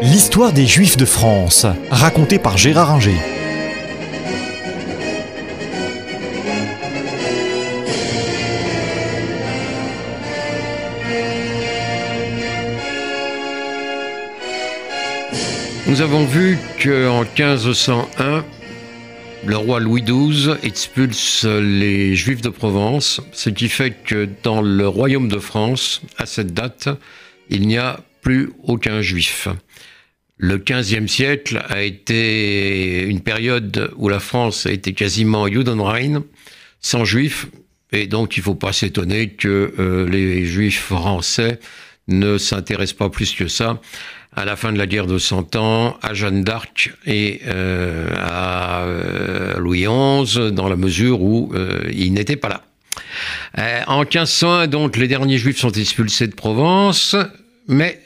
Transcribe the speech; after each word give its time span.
L'histoire 0.00 0.52
des 0.52 0.66
Juifs 0.66 0.96
de 0.96 1.04
France, 1.04 1.66
racontée 1.90 2.38
par 2.38 2.56
Gérard 2.56 2.92
Inger. 2.92 3.16
Nous 15.88 16.00
avons 16.00 16.24
vu 16.24 16.58
qu'en 16.80 17.22
1501, 17.22 18.44
le 19.46 19.56
roi 19.56 19.80
Louis 19.80 20.02
XII 20.02 20.54
expulse 20.62 21.44
les 21.44 22.14
Juifs 22.14 22.40
de 22.40 22.50
Provence, 22.50 23.20
ce 23.32 23.50
qui 23.50 23.68
fait 23.68 23.90
que 23.90 24.28
dans 24.44 24.62
le 24.62 24.86
royaume 24.86 25.28
de 25.28 25.38
France, 25.38 26.02
à 26.18 26.26
cette 26.26 26.54
date, 26.54 26.88
il 27.50 27.66
n'y 27.66 27.78
a 27.78 28.00
plus 28.20 28.52
aucun 28.62 29.00
Juif. 29.00 29.48
Le 30.38 30.58
XVe 30.58 31.06
siècle 31.06 31.62
a 31.68 31.82
été 31.82 33.02
une 33.02 33.20
période 33.20 33.92
où 33.96 34.08
la 34.08 34.20
France 34.20 34.66
a 34.66 34.70
été 34.70 34.92
quasiment 34.92 35.46
Judenrein, 35.48 36.22
sans 36.80 37.04
Juifs, 37.04 37.46
et 37.92 38.06
donc 38.06 38.36
il 38.36 38.40
ne 38.40 38.44
faut 38.44 38.54
pas 38.54 38.72
s'étonner 38.72 39.30
que 39.30 39.74
euh, 39.78 40.08
les 40.08 40.44
Juifs 40.44 40.80
français 40.80 41.58
ne 42.06 42.38
s'intéressent 42.38 42.96
pas 42.96 43.10
plus 43.10 43.34
que 43.34 43.48
ça 43.48 43.80
à 44.38 44.44
la 44.44 44.56
fin 44.56 44.72
de 44.72 44.78
la 44.78 44.86
guerre 44.86 45.06
de 45.06 45.18
Cent 45.18 45.56
Ans, 45.56 45.96
à 46.00 46.14
Jeanne 46.14 46.44
d'Arc 46.44 46.92
et 47.06 47.40
euh, 47.46 48.08
à 48.16 48.82
euh, 48.82 49.58
Louis 49.58 49.84
XI, 49.86 50.52
dans 50.52 50.68
la 50.68 50.76
mesure 50.76 51.22
où 51.22 51.50
euh, 51.54 51.88
il 51.92 52.12
n'était 52.12 52.36
pas 52.36 52.48
là. 52.48 53.84
en 53.88 54.00
1501, 54.00 54.68
donc, 54.68 54.96
les 54.96 55.08
derniers 55.08 55.38
juifs 55.38 55.58
sont 55.58 55.72
expulsés 55.72 56.28
de 56.28 56.34
Provence, 56.34 57.16
mais 57.68 58.00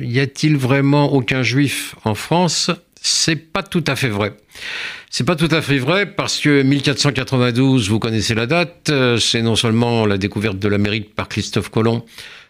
y 0.00 0.20
a-t-il 0.20 0.56
vraiment 0.56 1.12
aucun 1.12 1.42
juif 1.42 1.94
en 2.04 2.14
France? 2.14 2.70
C'est 3.00 3.36
pas 3.36 3.62
tout 3.62 3.84
à 3.86 3.96
fait 3.96 4.08
vrai. 4.08 4.32
C'est 5.10 5.24
pas 5.24 5.36
tout 5.36 5.48
à 5.50 5.60
fait 5.60 5.78
vrai 5.78 6.06
parce 6.06 6.38
que 6.38 6.62
1492, 6.62 7.90
vous 7.90 7.98
connaissez 7.98 8.34
la 8.34 8.46
date, 8.46 8.92
c'est 9.18 9.42
non 9.42 9.56
seulement 9.56 10.06
la 10.06 10.18
découverte 10.18 10.58
de 10.58 10.68
l'Amérique 10.68 11.14
par 11.14 11.28
Christophe 11.28 11.68
Colomb, 11.68 12.04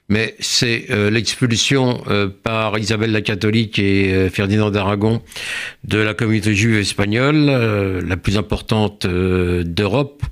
mais 0.08 0.34
c'est 0.41 0.86
euh, 0.91 1.11
l'expulsion 1.11 2.03
euh, 2.08 2.28
par 2.28 2.78
Isabelle 2.78 3.12
la 3.12 3.23
catholique 3.23 3.78
et 3.78 4.12
euh, 4.12 4.28
Ferdinand 4.28 4.70
d'Aragon 4.70 5.23
de 5.84 5.98
la 5.98 6.12
communauté 6.12 6.55
juive 6.55 6.78
espagnole, 6.78 7.47
la 8.06 8.17
plus 8.17 8.36
importante 8.36 9.06
d'Europe. 9.06 10.23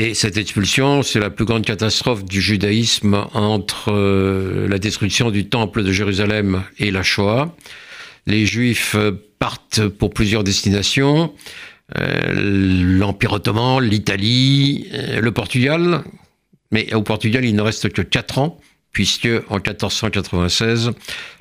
Et 0.00 0.14
cette 0.14 0.36
expulsion, 0.36 1.02
c'est 1.02 1.18
la 1.18 1.28
plus 1.28 1.44
grande 1.44 1.64
catastrophe 1.64 2.24
du 2.24 2.40
judaïsme 2.40 3.26
entre 3.34 3.90
la 4.68 4.78
destruction 4.78 5.32
du 5.32 5.48
temple 5.48 5.82
de 5.82 5.90
Jérusalem 5.90 6.62
et 6.78 6.92
la 6.92 7.02
Shoah. 7.02 7.56
Les 8.24 8.46
juifs 8.46 8.94
partent 9.40 9.88
pour 9.88 10.14
plusieurs 10.14 10.44
destinations. 10.44 11.34
L'Empire 11.98 13.32
ottoman, 13.32 13.80
l'Italie, 13.80 14.86
le 15.20 15.32
Portugal. 15.32 16.04
Mais 16.70 16.94
au 16.94 17.02
Portugal, 17.02 17.44
il 17.44 17.56
ne 17.56 17.62
reste 17.62 17.88
que 17.88 18.02
quatre 18.02 18.38
ans 18.38 18.60
puisque 18.92 19.28
en 19.48 19.56
1496, 19.56 20.92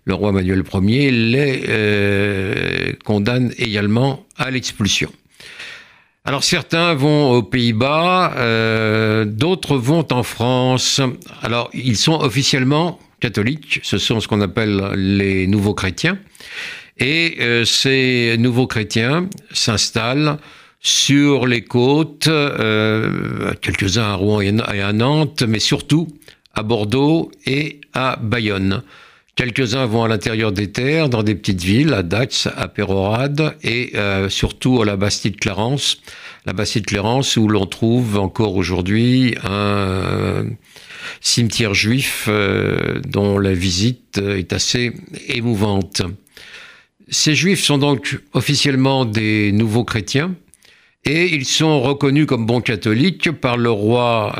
le 0.06 0.14
roi 0.16 0.32
Manuel 0.32 0.64
Ier 0.74 1.12
les 1.12 1.64
euh, 1.70 2.94
condamne 3.06 3.54
également 3.60 4.26
à 4.36 4.50
l'expulsion. 4.50 5.12
Alors 6.28 6.44
certains 6.44 6.94
vont 6.94 7.32
aux 7.32 7.42
Pays-Bas, 7.42 8.34
euh, 8.36 9.24
d'autres 9.24 9.78
vont 9.78 10.06
en 10.12 10.24
France. 10.24 11.00
Alors 11.42 11.70
ils 11.74 11.96
sont 11.96 12.20
officiellement 12.20 13.00
catholiques, 13.22 13.80
ce 13.84 13.98
sont 13.98 14.20
ce 14.20 14.28
qu'on 14.28 14.42
appelle 14.42 14.92
les 14.96 15.48
nouveaux 15.48 15.74
chrétiens. 15.74 16.20
Et 16.98 17.38
euh, 17.40 17.64
ces 17.64 18.36
nouveaux 18.40 18.68
chrétiens 18.68 19.30
s'installent 19.54 20.38
sur 20.82 21.48
les 21.48 21.62
côtes, 21.62 22.30
quelques-uns 23.62 24.04
à 24.04 24.16
Rouen 24.16 24.42
et 24.42 24.82
à 24.82 24.92
Nantes, 24.92 25.44
mais 25.48 25.60
surtout 25.60 26.10
à 26.54 26.62
Bordeaux 26.62 27.32
et 27.46 27.80
à 27.94 28.20
Bayonne. 28.22 28.84
Quelques-uns 29.38 29.86
vont 29.86 30.04
à 30.04 30.08
l'intérieur 30.08 30.52
des 30.52 30.72
terres, 30.72 31.10
dans 31.10 31.22
des 31.22 31.36
petites 31.36 31.62
villes, 31.62 31.94
à 31.94 32.02
Dax, 32.02 32.50
à 32.58 32.68
Pérorade 32.68 33.56
et 33.62 33.92
euh, 33.94 34.30
surtout 34.30 34.82
à 34.82 34.86
la 34.86 34.96
Bastide-Clarence. 34.96 36.02
La 36.48 36.54
Bastide-Clarence 36.54 37.38
où 37.38 37.48
l'on 37.48 37.68
trouve 37.68 38.18
encore 38.18 38.56
aujourd'hui 38.56 39.36
un 39.44 39.52
euh, 39.52 40.44
cimetière 41.22 41.76
juif 41.76 42.26
euh, 42.28 43.00
dont 43.08 43.38
la 43.38 43.54
visite 43.54 44.18
est 44.18 44.54
assez 44.54 44.92
émouvante. 45.28 46.02
Ces 47.08 47.36
juifs 47.36 47.62
sont 47.62 47.78
donc 47.78 48.20
officiellement 48.34 49.06
des 49.06 49.52
nouveaux 49.52 49.86
chrétiens, 49.86 50.34
et 51.06 51.28
ils 51.28 51.46
sont 51.46 51.80
reconnus 51.80 52.26
comme 52.26 52.48
bons 52.48 52.62
catholiques 52.62 53.32
par 53.32 53.56
le 53.56 53.70
roi 53.70 54.36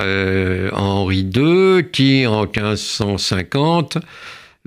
Henri 0.74 1.20
II, 1.20 1.86
qui 1.92 2.26
en 2.26 2.46
1550 2.46 4.00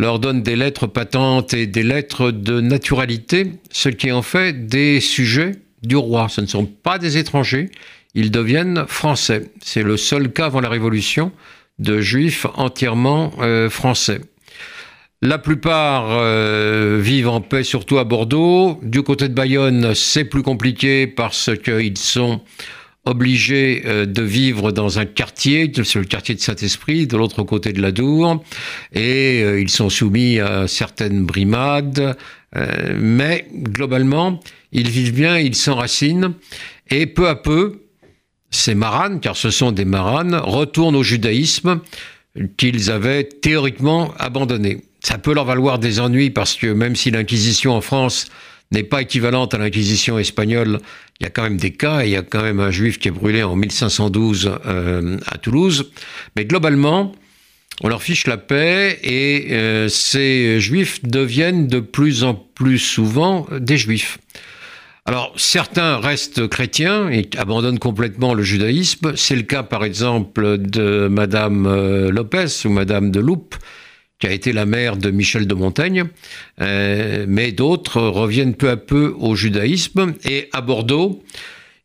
leur 0.00 0.18
donne 0.18 0.42
des 0.42 0.56
lettres 0.56 0.86
patentes 0.86 1.52
et 1.52 1.66
des 1.66 1.82
lettres 1.82 2.30
de 2.30 2.60
naturalité, 2.60 3.52
ce 3.70 3.90
qui 3.90 4.10
en 4.10 4.22
fait 4.22 4.66
des 4.66 4.98
sujets 4.98 5.52
du 5.82 5.96
roi. 5.96 6.28
Ce 6.28 6.40
ne 6.40 6.46
sont 6.46 6.64
pas 6.64 6.98
des 6.98 7.18
étrangers, 7.18 7.70
ils 8.14 8.30
deviennent 8.30 8.84
français. 8.88 9.50
C'est 9.62 9.82
le 9.82 9.96
seul 9.96 10.32
cas 10.32 10.46
avant 10.46 10.60
la 10.60 10.68
Révolution 10.68 11.32
de 11.78 12.00
juifs 12.00 12.46
entièrement 12.54 13.32
euh, 13.40 13.68
français. 13.68 14.20
La 15.22 15.36
plupart 15.36 16.06
euh, 16.10 16.98
vivent 17.00 17.28
en 17.28 17.42
paix, 17.42 17.62
surtout 17.62 17.98
à 17.98 18.04
Bordeaux. 18.04 18.80
Du 18.82 19.02
côté 19.02 19.28
de 19.28 19.34
Bayonne, 19.34 19.94
c'est 19.94 20.24
plus 20.24 20.42
compliqué 20.42 21.06
parce 21.06 21.50
qu'ils 21.62 21.98
sont 21.98 22.40
obligés 23.04 23.82
euh, 23.86 24.06
de 24.06 24.22
vivre 24.22 24.72
dans 24.72 24.98
un 24.98 25.06
quartier, 25.06 25.72
c'est 25.84 25.98
le 25.98 26.04
quartier 26.04 26.34
de 26.34 26.40
Saint-Esprit, 26.40 27.06
de 27.06 27.16
l'autre 27.16 27.42
côté 27.42 27.72
de 27.72 27.80
la 27.80 27.92
Dour, 27.92 28.42
et 28.92 29.42
euh, 29.42 29.60
ils 29.60 29.70
sont 29.70 29.88
soumis 29.88 30.38
à 30.38 30.66
certaines 30.68 31.24
brimades, 31.24 32.16
mais 32.96 33.46
globalement, 33.54 34.40
ils 34.72 34.88
vivent 34.88 35.14
bien, 35.14 35.38
ils 35.38 35.54
s'enracinent, 35.54 36.34
et 36.90 37.06
peu 37.06 37.28
à 37.28 37.36
peu, 37.36 37.82
ces 38.50 38.74
maranes, 38.74 39.20
car 39.20 39.36
ce 39.36 39.50
sont 39.50 39.70
des 39.70 39.84
maranes, 39.84 40.34
retournent 40.34 40.96
au 40.96 41.04
judaïsme 41.04 41.80
qu'ils 42.56 42.90
avaient 42.90 43.24
théoriquement 43.24 44.12
abandonné. 44.18 44.82
Ça 45.02 45.18
peut 45.18 45.32
leur 45.32 45.44
valoir 45.44 45.78
des 45.78 46.00
ennuis 46.00 46.30
parce 46.30 46.56
que 46.56 46.66
même 46.66 46.96
si 46.96 47.10
l'Inquisition 47.10 47.74
en 47.74 47.80
France 47.80 48.28
n'est 48.72 48.82
pas 48.82 49.02
équivalente 49.02 49.54
à 49.54 49.58
l'Inquisition 49.58 50.18
espagnole, 50.18 50.78
il 51.20 51.24
y 51.24 51.26
a 51.26 51.30
quand 51.30 51.42
même 51.42 51.56
des 51.56 51.72
cas, 51.72 52.04
il 52.04 52.10
y 52.10 52.16
a 52.16 52.22
quand 52.22 52.42
même 52.42 52.60
un 52.60 52.70
juif 52.70 52.98
qui 52.98 53.08
est 53.08 53.12
brûlé 53.12 53.42
en 53.42 53.56
1512 53.56 54.52
euh, 54.64 55.18
à 55.26 55.38
Toulouse. 55.38 55.90
Mais 56.36 56.44
globalement, 56.44 57.12
on 57.82 57.88
leur 57.88 58.02
fiche 58.02 58.26
la 58.26 58.36
paix 58.36 58.98
et 59.02 59.48
euh, 59.52 59.88
ces 59.88 60.60
juifs 60.60 61.02
deviennent 61.02 61.66
de 61.66 61.80
plus 61.80 62.24
en 62.24 62.34
plus 62.34 62.78
souvent 62.78 63.46
des 63.58 63.76
juifs. 63.76 64.18
Alors 65.06 65.32
certains 65.36 65.98
restent 65.98 66.46
chrétiens 66.46 67.10
et 67.10 67.28
abandonnent 67.36 67.78
complètement 67.78 68.34
le 68.34 68.42
judaïsme. 68.42 69.16
C'est 69.16 69.34
le 69.34 69.42
cas 69.42 69.62
par 69.62 69.84
exemple 69.84 70.58
de 70.58 71.08
Madame 71.08 71.66
euh, 71.66 72.10
Lopez 72.10 72.66
ou 72.66 72.68
Madame 72.68 73.10
de 73.10 73.18
Loupe, 73.18 73.56
qui 74.20 74.26
a 74.26 74.30
été 74.30 74.52
la 74.52 74.66
mère 74.66 74.96
de 74.96 75.10
Michel 75.10 75.46
de 75.46 75.54
Montaigne, 75.54 76.04
euh, 76.60 77.24
mais 77.26 77.52
d'autres 77.52 78.02
reviennent 78.02 78.54
peu 78.54 78.68
à 78.68 78.76
peu 78.76 79.14
au 79.18 79.34
judaïsme. 79.34 80.12
Et 80.28 80.48
à 80.52 80.60
Bordeaux, 80.60 81.22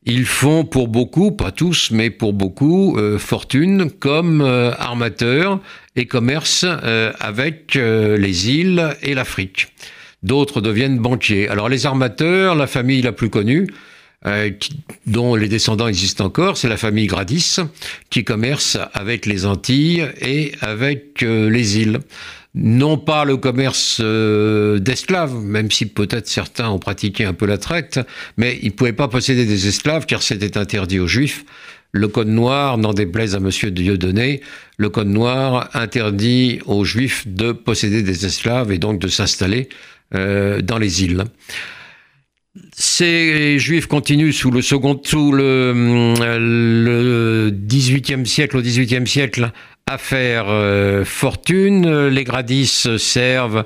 ils 0.03 0.25
font 0.25 0.65
pour 0.65 0.89
beaucoup, 0.89 1.31
pas 1.31 1.51
tous, 1.51 1.89
mais 1.91 2.09
pour 2.09 2.33
beaucoup, 2.33 2.97
euh, 2.97 3.17
fortune 3.17 3.89
comme 3.89 4.41
euh, 4.41 4.71
armateurs 4.77 5.61
et 5.95 6.05
commerce 6.05 6.65
avec 7.21 7.75
les 7.75 8.49
îles 8.49 8.89
et 9.01 9.13
l'Afrique. 9.13 9.67
D'autres 10.23 10.59
deviennent 10.59 10.99
banquiers. 10.99 11.47
Alors 11.47 11.69
les 11.69 11.85
armateurs, 11.85 12.53
la 12.55 12.67
famille 12.67 13.01
la 13.01 13.13
plus 13.13 13.29
connue, 13.29 13.67
euh, 14.25 14.49
dont 15.05 15.35
les 15.35 15.47
descendants 15.47 15.87
existent 15.87 16.25
encore, 16.25 16.57
c'est 16.57 16.67
la 16.67 16.77
famille 16.77 17.05
Gradis, 17.05 17.57
qui 18.09 18.23
commerce 18.23 18.77
avec 18.93 19.25
les 19.25 19.45
Antilles 19.45 20.07
et 20.19 20.53
avec 20.61 21.21
euh, 21.21 21.49
les 21.49 21.77
îles. 21.77 21.99
Non 22.55 22.97
pas 22.97 23.25
le 23.25 23.37
commerce 23.37 23.97
euh, 24.01 24.79
d'esclaves, 24.79 25.35
même 25.35 25.69
si 25.69 25.85
peut-être 25.85 26.27
certains 26.27 26.69
ont 26.69 26.79
pratiqué 26.79 27.25
un 27.25 27.33
peu 27.33 27.45
la 27.45 27.57
traite, 27.57 27.99
mais 28.37 28.57
ils 28.63 28.69
ne 28.69 28.71
pouvaient 28.71 28.93
pas 28.93 29.09
posséder 29.09 29.45
des 29.45 29.67
esclaves 29.67 30.05
car 30.05 30.23
c'était 30.23 30.57
interdit 30.57 30.99
aux 30.99 31.07
juifs. 31.07 31.45
Le 31.91 32.07
code 32.07 32.27
noir, 32.27 32.77
n'en 32.77 32.93
déplaise 32.93 33.35
à 33.35 33.39
monsieur 33.39 33.71
Dieudonné, 33.71 34.41
le 34.77 34.89
code 34.89 35.07
noir 35.07 35.69
interdit 35.73 36.59
aux 36.65 36.83
juifs 36.83 37.27
de 37.27 37.51
posséder 37.51 38.01
des 38.01 38.25
esclaves 38.25 38.71
et 38.71 38.79
donc 38.79 38.99
de 38.99 39.07
s'installer 39.07 39.69
dans 40.11 40.77
les 40.77 41.03
îles. 41.03 41.23
Ces 42.73 43.59
juifs 43.59 43.87
continuent 43.87 44.31
sous 44.31 44.51
le 44.51 44.61
second, 44.61 44.99
sous 45.03 45.31
le, 45.31 45.73
le 46.13 47.51
18e 47.51 48.25
siècle, 48.25 48.57
au 48.57 48.61
18e 48.61 49.05
siècle, 49.05 49.51
à 49.87 49.97
faire 49.97 50.45
euh, 50.47 51.03
fortune. 51.03 52.07
Les 52.07 52.23
gradis 52.23 52.87
servent 52.97 53.63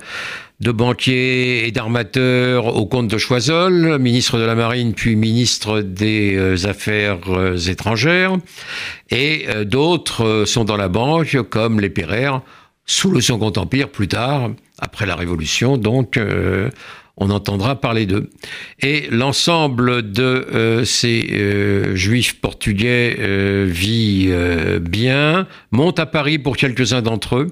de 0.59 0.71
banquier 0.71 1.67
et 1.67 1.71
d'armateur 1.71 2.75
au 2.75 2.85
comte 2.85 3.07
de 3.07 3.17
Choiseul, 3.17 3.97
ministre 3.97 4.37
de 4.37 4.43
la 4.43 4.55
Marine 4.55 4.93
puis 4.93 5.15
ministre 5.15 5.81
des 5.81 6.35
euh, 6.35 6.67
Affaires 6.67 7.29
euh, 7.29 7.55
étrangères. 7.55 8.35
Et 9.09 9.45
euh, 9.47 9.63
d'autres 9.63 10.43
sont 10.45 10.65
dans 10.65 10.75
la 10.75 10.89
banque, 10.89 11.37
comme 11.49 11.79
les 11.79 11.89
Pereire, 11.89 12.41
sous 12.85 13.11
le 13.11 13.21
Second 13.21 13.53
Empire 13.55 13.89
plus 13.89 14.09
tard, 14.09 14.51
après 14.79 15.05
la 15.05 15.15
Révolution. 15.15 15.77
Donc, 15.77 16.19
on 17.19 17.29
entendra 17.29 17.79
parler 17.79 18.05
d'eux. 18.05 18.29
Et 18.81 19.07
l'ensemble 19.11 20.11
de 20.11 20.83
ces 20.85 21.93
juifs 21.95 22.39
portugais 22.39 23.17
vit 23.65 24.33
bien, 24.81 25.47
monte 25.71 25.99
à 25.99 26.05
Paris 26.05 26.39
pour 26.39 26.57
quelques-uns 26.57 27.01
d'entre 27.01 27.35
eux. 27.35 27.47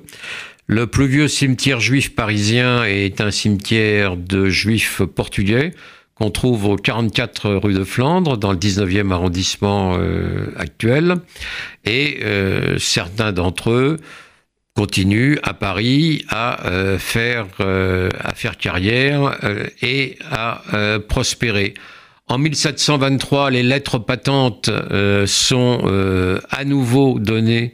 Le 0.68 0.86
plus 0.88 1.08
vieux 1.08 1.28
cimetière 1.28 1.80
juif 1.80 2.14
parisien 2.14 2.84
est 2.84 3.22
un 3.22 3.32
cimetière 3.32 4.18
de 4.18 4.50
juifs 4.50 5.02
portugais 5.04 5.72
qu'on 6.18 6.32
trouve 6.32 6.66
au 6.66 6.76
44 6.76 7.54
rue 7.56 7.74
de 7.74 7.84
Flandre, 7.84 8.38
dans 8.38 8.52
le 8.52 8.58
19e 8.58 9.12
arrondissement 9.12 9.98
euh, 9.98 10.48
actuel. 10.58 11.16
Et 11.86 12.20
euh, 12.24 12.78
certains 12.80 13.32
d'entre 13.32 13.72
eux 13.72 13.98
continuent 14.78 15.38
à 15.44 15.54
Paris 15.54 16.24
à, 16.30 16.68
euh, 16.68 17.00
faire, 17.00 17.48
à 17.60 18.34
faire 18.34 18.58
carrière 18.58 19.38
et 19.82 20.18
à 20.32 20.62
prospérer. 21.10 21.74
En 22.28 22.38
1723, 22.38 23.50
les 23.52 23.64
lettres 23.64 23.98
patentes 23.98 24.70
sont 25.26 26.42
à 26.50 26.64
nouveau 26.64 27.20
données 27.20 27.74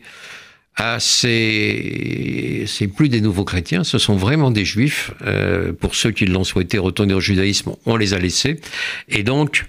ah, 0.75 0.97
c'est 0.99 2.65
plus 2.95 3.07
des 3.07 3.21
nouveaux 3.21 3.45
chrétiens, 3.45 3.83
ce 3.83 3.99
sont 3.99 4.15
vraiment 4.15 4.49
des 4.49 4.65
juifs. 4.65 5.11
Euh, 5.21 5.71
pour 5.71 5.93
ceux 5.93 6.11
qui 6.11 6.25
l'ont 6.25 6.43
souhaité 6.43 6.79
retourner 6.79 7.13
au 7.13 7.19
judaïsme, 7.19 7.73
on 7.85 7.95
les 7.95 8.13
a 8.13 8.19
laissés. 8.19 8.59
Et 9.07 9.23
donc, 9.23 9.65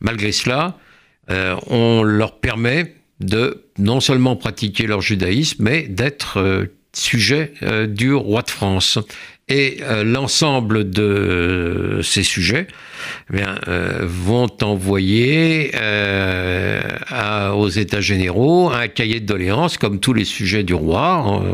malgré 0.00 0.30
cela, 0.30 0.76
euh, 1.30 1.56
on 1.68 2.02
leur 2.02 2.38
permet 2.38 2.94
de 3.24 3.64
non 3.78 4.00
seulement 4.00 4.36
pratiquer 4.36 4.86
leur 4.86 5.00
judaïsme, 5.00 5.62
mais 5.64 5.82
d'être 5.82 6.38
euh, 6.38 6.66
sujet 6.94 7.54
du 7.88 8.12
roi 8.12 8.42
de 8.42 8.50
France. 8.50 8.98
Et 9.48 9.78
l'ensemble 10.04 10.90
de 10.90 12.00
ces 12.02 12.22
sujets 12.22 12.66
eh 13.32 13.40
euh, 13.68 14.00
vont 14.02 14.48
envoyer 14.62 15.72
euh, 15.74 17.50
aux 17.52 17.68
États 17.68 18.00
généraux 18.00 18.70
un 18.70 18.88
cahier 18.88 19.20
de 19.20 19.26
doléances, 19.26 19.76
comme 19.76 20.00
tous 20.00 20.12
les 20.12 20.24
sujets 20.24 20.62
du 20.62 20.74
roi, 20.74 21.16
en 21.16 21.44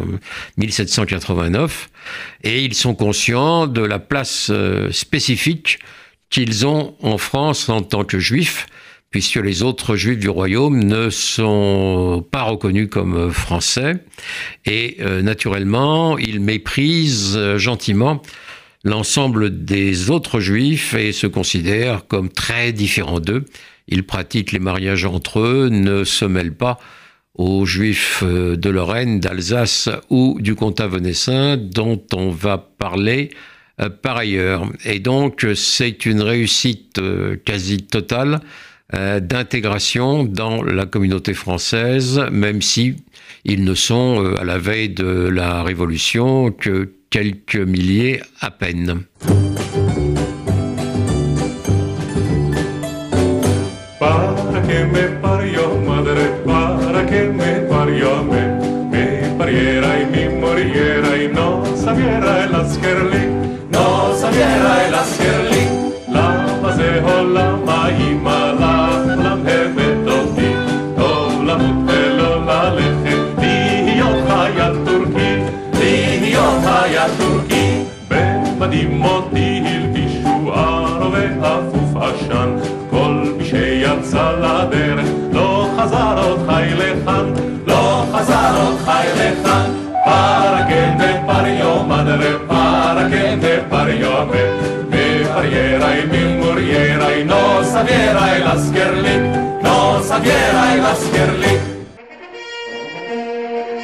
1789, 0.56 1.91
et 2.44 2.64
ils 2.64 2.75
sont 2.75 2.94
conscients 2.94 3.67
de 3.67 3.82
la 3.82 3.99
place 3.99 4.49
euh, 4.50 4.91
spécifique 4.93 5.79
qu'ils 6.31 6.67
ont 6.67 6.94
en 7.03 7.19
France 7.19 7.69
en 7.69 7.82
tant 7.82 8.05
que 8.05 8.19
juifs, 8.19 8.67
puisque 9.11 9.37
les 9.37 9.63
autres 9.63 9.97
juifs 9.97 10.19
du 10.19 10.29
royaume 10.29 10.83
ne 10.83 11.11
sont 11.11 12.27
pas 12.31 12.43
reconnus 12.43 12.89
comme 12.91 13.31
français, 13.31 14.05
et 14.67 14.99
naturellement, 15.23 16.19
ils 16.19 16.41
méprisent 16.41 17.57
gentiment 17.57 18.21
l'ensemble 18.85 19.65
des 19.65 20.11
autres 20.11 20.41
juifs 20.41 20.95
et 20.95 21.13
se 21.13 21.27
considèrent 21.27 22.07
comme 22.07 22.29
très 22.29 22.73
différents 22.73 23.21
d'eux. 23.21 23.45
Ils 23.89 24.05
pratiquent 24.05 24.53
les 24.53 24.59
mariages 24.59 25.05
entre 25.05 25.41
eux, 25.41 25.69
ne 25.69 26.05
se 26.05 26.25
mêlent 26.25 26.55
pas 26.55 26.79
aux 27.35 27.65
juifs 27.65 28.23
euh, 28.27 28.57
de 28.57 28.69
Lorraine, 28.69 29.21
d'Alsace 29.21 29.89
ou 30.11 30.39
du 30.41 30.55
comtat 30.55 30.89
venessin 30.89 31.57
dont 31.57 32.03
on 32.13 32.31
va 32.31 32.59
parler 32.59 33.31
euh, 33.81 33.89
par 33.89 34.17
ailleurs. 34.17 34.67
Et 34.85 34.99
donc 34.99 35.47
c'est 35.55 36.05
une 36.05 36.21
réussite 36.21 36.99
euh, 36.99 37.37
quasi 37.37 37.79
totale 37.79 38.41
d'intégration 38.93 40.25
dans 40.25 40.62
la 40.62 40.87
communauté 40.87 41.35
française, 41.35 42.23
même 42.31 42.62
si 42.62 42.96
ils 43.44 43.64
ne 43.64 43.75
sont 43.75 44.35
à 44.38 44.44
la 44.44 44.58
veille 44.58 44.88
de 44.88 45.29
la 45.29 45.62
Révolution 45.62 46.50
que 46.50 46.90
quelques 47.11 47.56
milliers 47.56 48.20
à 48.40 48.50
peine. 48.50 49.02
Para 90.09 90.67
que 90.69 90.81
me 91.01 91.11
parió 91.27 91.85
madre, 91.85 92.29
para 92.49 93.03
que 93.11 93.37
me 93.43 93.55
parió 93.73 94.27
me, 94.31 94.43
me 94.93 95.27
pariera 95.35 95.89
y 96.01 96.07
me 96.13 96.23
muriera 96.41 97.07
y 97.19 97.25
no 97.25 97.63
sabiera 97.63 98.37
el 98.37 98.47
askerli, 98.47 99.17
no 99.63 100.03
sabiera 100.03 100.75
el 100.75 100.85
askerli. 100.95 101.55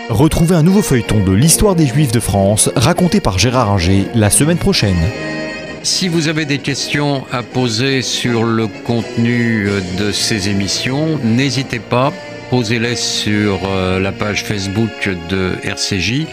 Retrouvez 0.08 0.56
un 0.56 0.62
nouveau 0.62 0.82
feuilleton 0.82 1.20
de 1.24 1.32
l'histoire 1.32 1.74
des 1.74 1.86
Juifs 1.86 2.12
de 2.12 2.20
France 2.20 2.70
raconté 2.74 3.20
par 3.20 3.38
Gérard 3.38 3.70
Inger 3.72 4.06
la 4.14 4.30
semaine 4.30 4.58
prochaine. 4.58 5.02
Si 5.82 6.08
vous 6.08 6.28
avez 6.28 6.46
des 6.46 6.60
questions 6.60 7.24
à 7.30 7.42
poser 7.42 8.00
sur 8.00 8.44
le 8.44 8.66
contenu 8.86 9.68
euh, 9.68 9.80
de 9.98 10.12
ces 10.12 10.48
émissions, 10.48 11.18
n'hésitez 11.22 11.78
pas, 11.78 12.10
posez-les 12.50 12.96
sur 12.96 13.60
euh, 13.66 13.98
la 13.98 14.12
page 14.12 14.44
Facebook 14.44 15.08
de 15.28 15.52
RCJ 15.62 16.26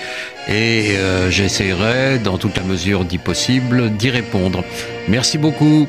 et 0.47 0.97
euh, 0.97 1.29
j'essaierai, 1.29 2.19
dans 2.19 2.37
toute 2.37 2.57
la 2.57 2.63
mesure 2.63 3.05
dit 3.05 3.17
possible, 3.17 3.91
d'y 3.91 4.09
répondre. 4.09 4.63
Merci 5.07 5.37
beaucoup. 5.37 5.87